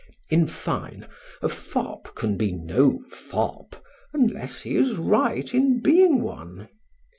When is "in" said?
0.31-0.47, 5.53-5.79